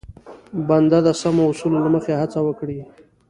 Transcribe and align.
بنده 0.67 0.99
د 1.05 1.09
سمو 1.21 1.43
اصولو 1.51 1.77
له 1.85 1.89
مخې 1.95 2.13
هڅه 2.21 2.39
وکړي. 2.47 2.77